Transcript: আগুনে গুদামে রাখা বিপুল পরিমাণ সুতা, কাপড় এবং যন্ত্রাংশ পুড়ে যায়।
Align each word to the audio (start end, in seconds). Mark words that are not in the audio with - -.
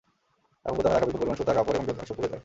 আগুনে 0.67 0.89
গুদামে 0.93 0.93
রাখা 0.93 1.05
বিপুল 1.07 1.21
পরিমাণ 1.21 1.35
সুতা, 1.39 1.53
কাপড় 1.57 1.75
এবং 1.77 1.85
যন্ত্রাংশ 1.87 2.11
পুড়ে 2.15 2.29
যায়। 2.31 2.39